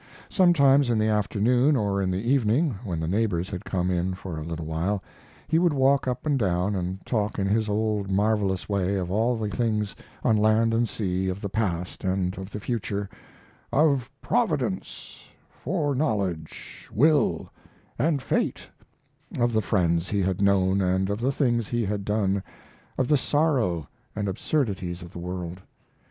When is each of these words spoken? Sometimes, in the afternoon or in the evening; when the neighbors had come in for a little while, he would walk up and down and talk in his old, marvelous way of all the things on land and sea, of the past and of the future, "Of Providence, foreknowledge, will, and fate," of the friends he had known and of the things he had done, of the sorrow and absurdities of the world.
Sometimes, 0.29 0.89
in 0.89 0.97
the 0.97 1.09
afternoon 1.09 1.75
or 1.75 2.01
in 2.01 2.09
the 2.09 2.27
evening; 2.27 2.71
when 2.83 2.99
the 2.99 3.07
neighbors 3.07 3.51
had 3.51 3.63
come 3.63 3.91
in 3.91 4.15
for 4.15 4.35
a 4.39 4.43
little 4.43 4.65
while, 4.65 5.03
he 5.47 5.59
would 5.59 5.73
walk 5.73 6.07
up 6.07 6.25
and 6.25 6.39
down 6.39 6.73
and 6.73 7.05
talk 7.05 7.37
in 7.37 7.45
his 7.45 7.69
old, 7.69 8.09
marvelous 8.09 8.67
way 8.67 8.95
of 8.95 9.11
all 9.11 9.35
the 9.37 9.51
things 9.55 9.95
on 10.23 10.35
land 10.37 10.73
and 10.73 10.89
sea, 10.89 11.29
of 11.29 11.39
the 11.39 11.49
past 11.51 12.03
and 12.03 12.35
of 12.39 12.49
the 12.49 12.59
future, 12.59 13.07
"Of 13.71 14.09
Providence, 14.23 15.23
foreknowledge, 15.51 16.89
will, 16.91 17.51
and 17.99 18.23
fate," 18.23 18.71
of 19.37 19.53
the 19.53 19.61
friends 19.61 20.09
he 20.09 20.23
had 20.23 20.41
known 20.41 20.81
and 20.81 21.11
of 21.11 21.19
the 21.19 21.31
things 21.31 21.67
he 21.67 21.85
had 21.85 22.05
done, 22.05 22.41
of 22.97 23.07
the 23.07 23.17
sorrow 23.17 23.87
and 24.15 24.27
absurdities 24.27 25.03
of 25.03 25.11
the 25.11 25.19
world. 25.19 25.61